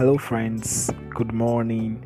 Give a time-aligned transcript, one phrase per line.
[0.00, 0.90] Hello, friends.
[1.10, 2.02] Good morning.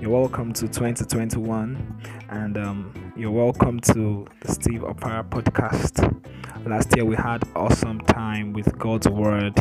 [0.00, 5.98] You're welcome to 2021, and um, you're welcome to the Steve Opara podcast.
[6.64, 9.56] Last year, we had awesome time with God's Word.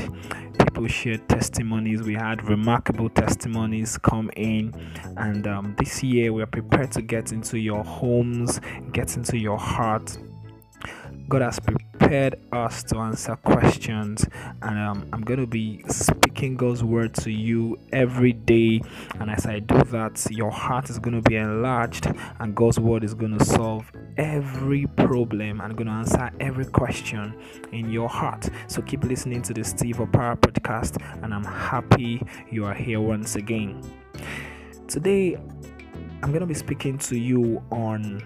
[0.59, 2.03] People shared testimonies.
[2.03, 4.71] We had remarkable testimonies come in,
[5.17, 8.61] and um, this year, we're prepared to get into your homes,
[8.91, 10.15] get into your heart.
[11.27, 14.27] God has prepared prepared us to answer questions,
[14.61, 18.83] and um, I'm going to be speaking God's word to you every day.
[19.19, 22.05] And as I do that, your heart is going to be enlarged,
[22.39, 27.35] and God's word is going to solve every problem and going to answer every question
[27.71, 28.49] in your heart.
[28.67, 33.35] So keep listening to the Steve Opara podcast, and I'm happy you are here once
[33.35, 33.81] again.
[34.87, 35.37] Today,
[36.21, 38.21] I'm going to be speaking to you on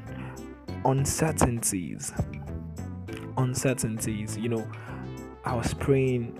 [0.83, 2.11] uncertainties
[3.39, 4.69] uncertainties, you know,
[5.45, 6.37] I was praying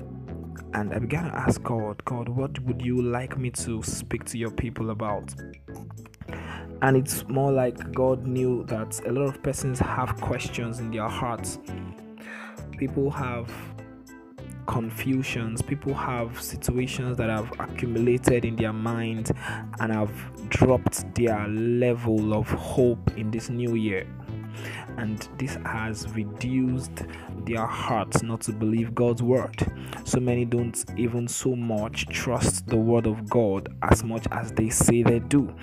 [0.73, 4.38] and I began to ask God, God, what would you like me to speak to
[4.38, 5.33] your people about?
[6.81, 11.08] And it's more like God knew that a lot of persons have questions in their
[11.08, 11.59] hearts.
[12.78, 13.50] People have
[14.67, 19.31] confusions, people have situations that have accumulated in their mind
[19.80, 20.11] and have
[20.50, 24.06] dropped their level of hope in this new year
[25.00, 27.03] and this has reduced
[27.45, 29.66] their hearts not to believe God's word.
[30.03, 34.69] So many don't even so much trust the word of God as much as they
[34.69, 35.53] say they do.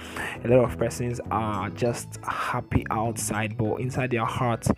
[0.44, 4.70] A lot of persons are just happy outside, but inside their hearts,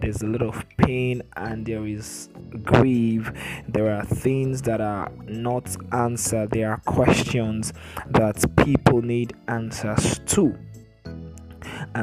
[0.00, 2.30] there's a lot of pain and there is
[2.62, 3.30] grief.
[3.68, 7.74] There are things that are not answered, there are questions
[8.08, 10.58] that people need answers to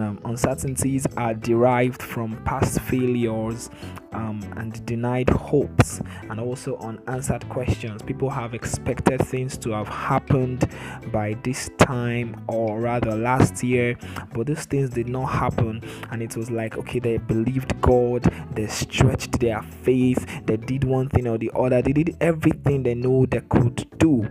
[0.02, 3.69] um, uncertainties are derived from past failures
[4.13, 8.02] um, and denied hopes and also unanswered questions.
[8.02, 10.67] People have expected things to have happened
[11.11, 13.98] by this time or rather last year,
[14.33, 18.67] but these things did not happen, and it was like okay, they believed God, they
[18.67, 23.26] stretched their faith, they did one thing or the other, they did everything they know
[23.26, 24.27] they could do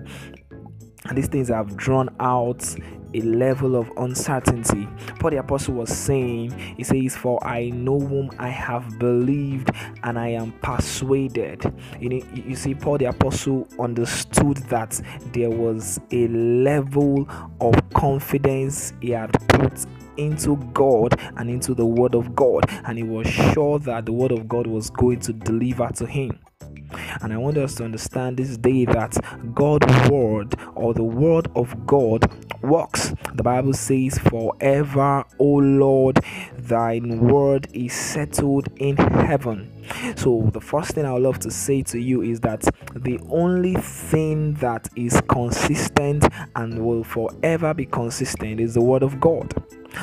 [1.06, 2.62] and these things have drawn out
[3.14, 4.88] a level of uncertainty.
[5.18, 9.70] Paul the Apostle was saying, He says, For I know whom I have believed,
[10.02, 11.72] and I am persuaded.
[12.00, 15.00] You know, you see, Paul the Apostle understood that
[15.32, 17.28] there was a level
[17.60, 19.86] of confidence he had put
[20.16, 24.32] into God and into the Word of God, and he was sure that the Word
[24.32, 26.38] of God was going to deliver to him.
[27.20, 29.16] And I want us to understand this day that
[29.54, 32.30] God's word or the word of God
[32.62, 33.14] works.
[33.34, 36.20] The Bible says, Forever, O Lord,
[36.56, 39.70] thine word is settled in heaven.
[40.16, 42.62] So, the first thing I would love to say to you is that
[42.94, 49.20] the only thing that is consistent and will forever be consistent is the word of
[49.20, 49.61] God.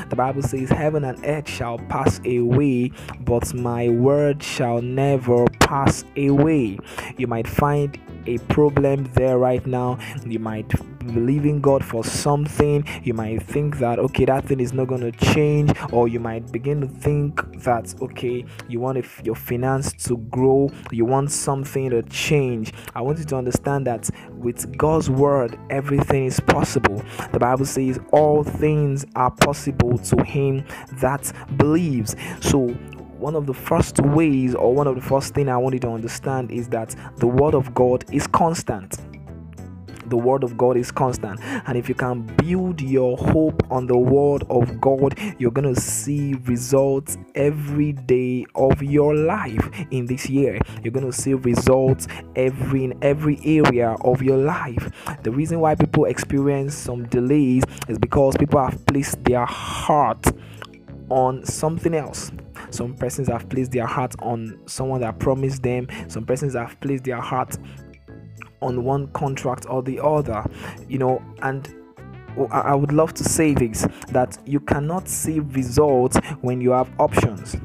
[0.10, 2.92] The Bible says, Heaven and earth shall pass away,
[3.22, 6.78] but my word shall never pass away.
[7.18, 9.98] You might find a problem there right now.
[10.26, 10.72] You might
[11.09, 12.86] believe in God for something.
[13.03, 16.52] You might think that okay, that thing is not going to change, or you might
[16.52, 21.90] begin to think that okay, you want if your finance to grow, you want something
[21.90, 22.74] to change.
[22.96, 27.03] I want you to understand that with God's word, everything is possible.
[27.31, 32.16] The Bible says all things are possible to him that believes.
[32.42, 32.68] So
[33.19, 35.90] one of the first ways or one of the first thing I want you to
[35.90, 38.98] understand is that the word of God is constant
[40.09, 41.40] the word of God is constant.
[41.42, 45.80] And if you can build your hope on the word of God, you're going to
[45.80, 50.59] see results every day of your life in this year.
[50.84, 54.92] You're going to see results every in every area of your life.
[55.24, 60.25] The reason why people experience some delays is because people have placed their heart
[61.09, 62.31] on something else.
[62.72, 65.88] Some persons have placed their heart on someone that promised them.
[66.07, 67.57] Some persons have placed their heart
[68.62, 70.46] on one contract or the other,
[70.88, 71.74] you know, and
[72.52, 77.58] I would love to say this that you cannot see results when you have options.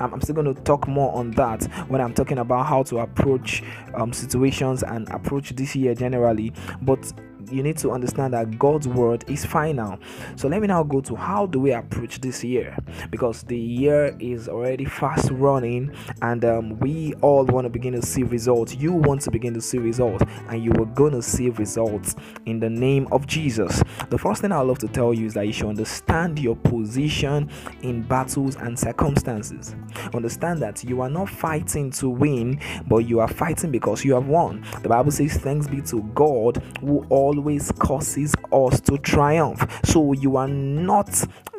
[0.00, 3.62] I'm still going to talk more on that when I'm talking about how to approach
[3.94, 6.52] um, situations and approach this year generally.
[6.82, 7.12] But
[7.50, 9.98] you need to understand that God's word is final.
[10.36, 12.76] So let me now go to how do we approach this year
[13.10, 18.02] because the year is already fast running and um, we all want to begin to
[18.02, 18.74] see results.
[18.74, 22.16] You want to begin to see results and you are going to see results
[22.46, 23.82] in the name of Jesus.
[24.10, 27.50] The first thing I love to tell you is that you should understand your position
[27.82, 29.74] in battles and circumstances.
[30.14, 34.26] Understand that you are not fighting to win, but you are fighting because you have
[34.26, 34.64] won.
[34.82, 37.06] The Bible says, Thanks be to God who
[37.38, 39.80] always causes us to triumph.
[39.84, 41.08] So you are not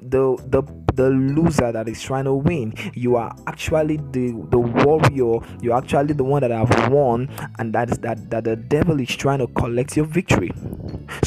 [0.02, 2.74] the the the loser that is trying to win.
[2.94, 5.40] You are actually the the warrior.
[5.62, 9.16] You're actually the one that have won and that is that that the devil is
[9.16, 10.52] trying to collect your victory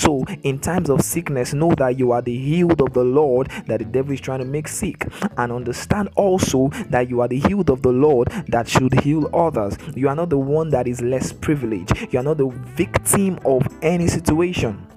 [0.03, 3.79] so in times of sickness know that you are the healed of the lord that
[3.79, 5.07] the devil is trying to make sick.
[5.37, 9.79] And understand also that you are the healed of the lord that should heal others.
[9.95, 12.09] You are not the one that is less privileged.
[12.13, 14.89] You are not the victim of any situation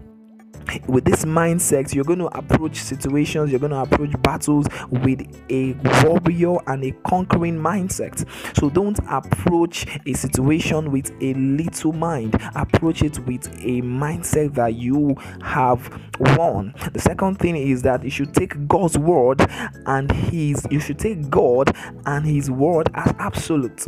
[0.88, 5.74] with this mindset you're going to approach situations you're going to approach battles with a
[6.04, 8.26] warrior and a conquering mindset.
[8.58, 12.36] So don't approach a situation with a little mind.
[12.56, 15.90] Approach it with a mindset that you have
[16.38, 16.74] won.
[16.94, 19.42] The second thing is that you should take god's word
[19.86, 21.76] and his you should take god
[22.06, 23.86] and his word as absolute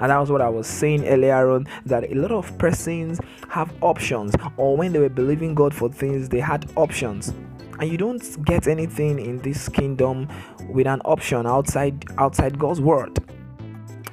[0.00, 3.72] and that was what I was saying earlier on that a lot of persons have
[3.82, 7.32] options, or when they were believing God for things, they had options.
[7.78, 10.28] And you don't get anything in this kingdom
[10.68, 13.18] with an option outside outside God's word.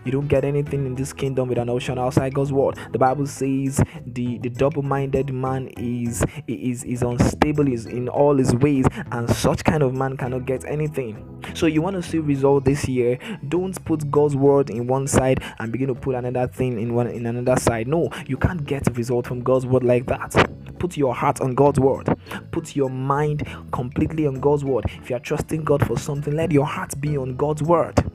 [0.07, 2.77] You don't get anything in this kingdom with an ocean outside God's word.
[2.93, 8.55] The Bible says the, the double-minded man is is is unstable is in all his
[8.55, 11.43] ways, and such kind of man cannot get anything.
[11.53, 13.19] So you want to see result this year.
[13.49, 17.07] Don't put God's word in one side and begin to put another thing in one
[17.07, 17.89] in another side.
[17.89, 20.49] No, you can't get result from God's word like that.
[20.79, 22.17] Put your heart on God's word.
[22.51, 24.85] Put your mind completely on God's word.
[25.01, 28.09] If you are trusting God for something, let your heart be on God's word.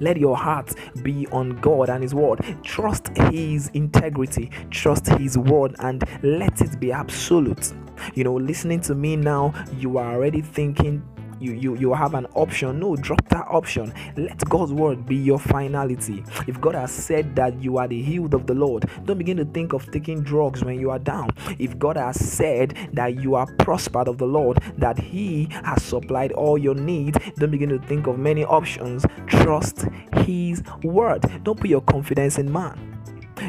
[0.00, 2.40] Let your heart be on God and His word.
[2.62, 7.72] Trust His integrity, trust His word, and let it be absolute.
[8.14, 11.02] You know, listening to me now, you are already thinking
[11.40, 12.80] you you you have an option.
[12.80, 13.92] No drop that option.
[14.16, 16.24] Let god's word be your finality.
[16.46, 19.44] If god has said that you are the healed of the lord don't begin to
[19.44, 21.30] think of taking drugs when you are down.
[21.58, 26.32] If god has said that you are prospered of the lord that he has supplied
[26.32, 29.04] all your needs don't begin to think of many options.
[29.26, 29.86] Trust
[30.24, 31.24] his word.
[31.44, 32.98] Don't put your confidence in man.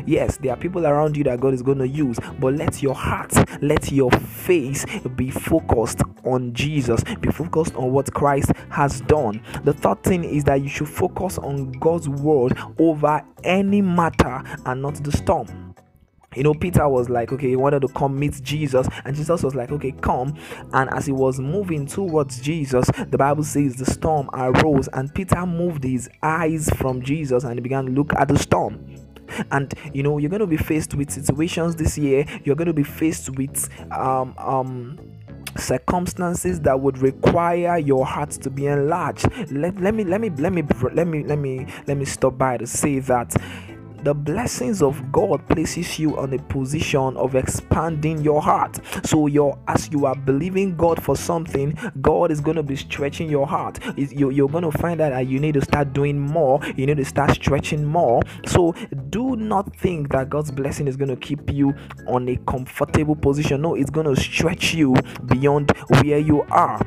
[0.06, 2.94] Yes, there are people around you that God is going to use, but let your
[2.94, 9.42] heart, let your face be focused on Jesus, be focused on what Christ has done.
[9.64, 14.82] The third thing is that you should focus on God's word over any matter and
[14.82, 15.70] not the storm.
[16.36, 19.56] You know peter was like okay he wanted to come meet jesus and jesus was
[19.56, 20.36] like okay come.
[20.74, 25.44] And as he was moving towards jesus the bible says the storm arose and peter
[25.48, 28.86] moved his eyes from jesus and he began to look at the storm.
[29.52, 32.26] And you know you're going to be faced with situations this year.
[32.44, 35.00] You're going to be faced with um um
[35.58, 39.28] circumstances that would require your heart to be enlarged.
[39.52, 40.64] Let, let me let me let me
[40.94, 43.36] let me let me let me stop by to say that
[44.04, 48.80] the blessings of God places you on a position of expanding your heart.
[49.06, 53.30] So your as you are believing God for something, God is going to be stretching
[53.30, 53.80] your heart.
[53.98, 56.60] You, you're going to find out that you need to start doing more.
[56.76, 58.22] You need to start stretching more.
[58.46, 58.74] So
[59.10, 61.74] do not think that God's blessing is going to keep you
[62.08, 63.62] on a comfortable position.
[63.62, 64.96] No, it's going to stretch you
[65.26, 66.80] beyond where you are.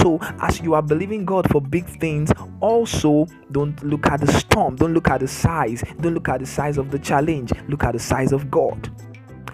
[0.00, 4.76] So, as you are believing God for big things, also don't look at the storm,
[4.76, 7.92] don't look at the size, don't look at the size of the challenge, look at
[7.92, 8.90] the size of God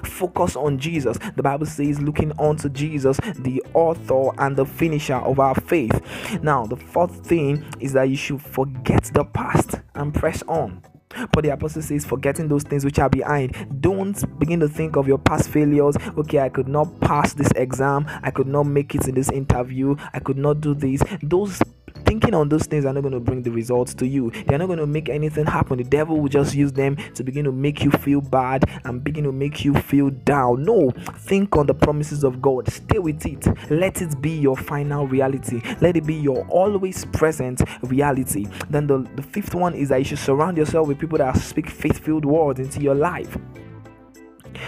[0.06, 1.18] focus on Jesus.
[1.34, 6.00] The Bible says, looking unto Jesus, the author and the finisher of our faith.
[6.42, 10.82] Now, the fourth thing is that you should forget the past and press on.
[11.32, 13.80] But the apostle says, forgetting those things which are behind.
[13.80, 15.96] Don't begin to think of your past failures.
[16.16, 18.06] Okay, I could not pass this exam.
[18.22, 19.96] I could not make it in this interview.
[20.12, 21.02] I could not do this.
[21.22, 21.60] Those
[22.06, 24.30] thinking on those things are not going to bring the results to you.
[24.46, 25.78] They're not going to make anything happen.
[25.78, 29.24] The devil will just use them to begin to make you feel bad and begin
[29.24, 30.64] to make you feel down.
[30.64, 32.70] No, think on the promises of God.
[32.70, 33.46] Stay with it.
[33.70, 35.60] Let it be your final reality.
[35.80, 38.46] Let it be your always present reality.
[38.70, 41.68] Then the, the fifth one is that you should surround yourself with people that speak
[41.68, 43.36] faith filled words into your life.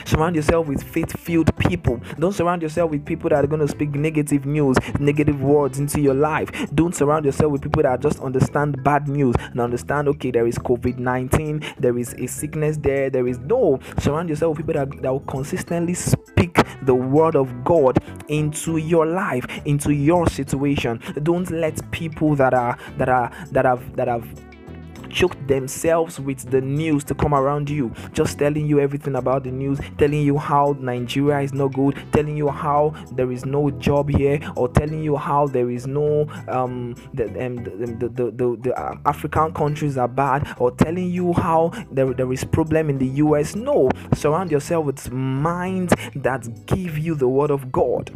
[0.08, 2.00] Surround yourself with faith filled people.
[2.18, 6.00] Don't surround yourself with people that are going to speak negative news, negative words into
[6.00, 6.50] your life.
[6.74, 10.56] Don't surround yourself with people that just understand bad news and understand, okay, there is
[10.60, 13.80] COVID 19, there is a sickness there, there is no.
[13.98, 17.98] Surround yourself with people that, that will consistently speak the word of God
[18.28, 21.02] into your life, into your situation.
[21.22, 24.26] Don't let people that are that are that have that have
[25.10, 29.50] choked themselves with the news to come around you, just telling you everything about the
[29.50, 34.08] news, telling you how Nigeria is not good, telling you how there is no job
[34.10, 38.74] here, or telling you how there is no um the um, the, the, the, the,
[38.74, 43.06] uh, African countries are bad, or telling you how there, there is problem in the
[43.24, 43.54] US.
[43.54, 48.10] No, surround yourself with minds that give you the word of God.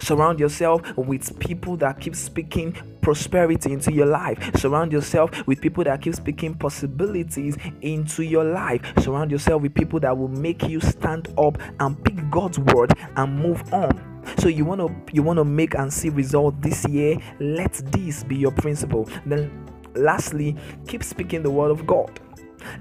[0.00, 4.54] Surround yourself with people that keep speaking prosperity into your life.
[4.56, 8.82] Surround yourself with people that keep speaking possibilities into your life.
[8.98, 13.38] Surround yourself with people that will make you stand up and pick God's word and
[13.38, 14.22] move on.
[14.38, 17.16] So you want to you want to make and see result this year?
[17.40, 19.08] Let this be your principle.
[19.24, 19.50] Then
[19.94, 22.20] lastly keep speaking the word of god.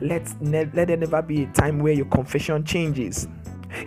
[0.01, 3.27] Let let there never be a time where your confession changes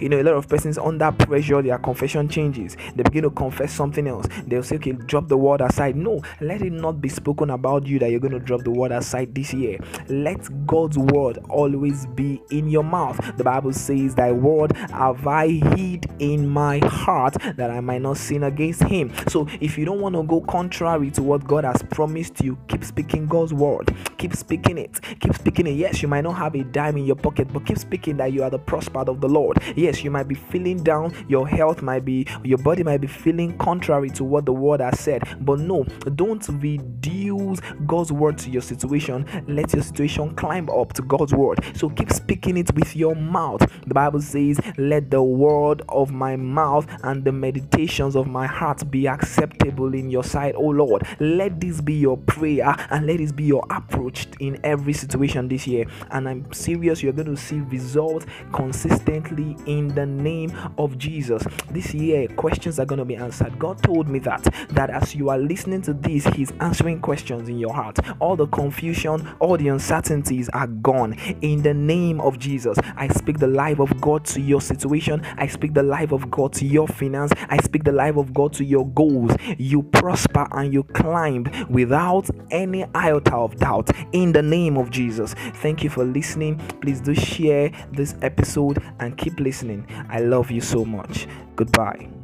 [0.01, 2.77] you know, a lot of persons under pressure, their confession changes.
[2.95, 4.27] They begin to confess something else.
[4.47, 5.97] They'll say, okay, drop the word aside.
[5.97, 8.93] No, let it not be spoken about you that you're going to drop the word
[8.93, 9.79] aside this year.
[10.09, 13.19] Let God's word always be in your mouth.
[13.37, 18.17] The Bible says, Thy word have I hid in my heart that I might not
[18.17, 19.13] sin against him.
[19.29, 22.85] So if you don't want to go contrary to what God has promised you, keep
[22.85, 23.95] speaking God's word.
[24.19, 25.01] Keep speaking it.
[25.21, 25.73] Keep speaking it.
[25.73, 28.43] Yes, you might not have a dime in your pocket, but keep speaking that you
[28.43, 29.59] are the prospered of the Lord.
[29.77, 33.57] Yes, you might be feeling down, your health might be, your body might be feeling
[33.59, 35.23] contrary to what the word has said.
[35.41, 35.85] But no,
[36.15, 39.27] don't reduce God's word to your situation.
[39.47, 41.61] Let your situation climb up to God's word.
[41.77, 43.61] So keep speaking it with your mouth.
[43.87, 48.91] The Bible says, Let the word of my mouth and the meditations of my heart
[48.91, 51.07] be acceptable in your sight, oh Lord.
[51.19, 55.67] Let this be your prayer and let this be your approach in every situation this
[55.67, 55.87] year.
[56.11, 61.43] And I'm serious, you're going to see results consistently in the name of Jesus.
[61.71, 63.59] This year, questions are going to be answered.
[63.59, 67.59] God told me that that as you are listening to this, He's answering questions in
[67.59, 67.99] your heart.
[68.21, 72.79] All the confusion, all the uncertainties are gone in the name of Jesus.
[72.97, 75.23] I speak the life of God to your situation.
[75.37, 77.33] I speak the life of God to your finance.
[77.49, 79.33] I speak the life of God to your goals.
[79.59, 85.35] You prosper and you climb without any iota of doubt in the name of Jesus.
[85.35, 86.59] Thank you for listening.
[86.81, 89.85] Please do share this episode and keep listening.
[90.09, 91.27] I love you so much.
[91.57, 92.20] Goodbye.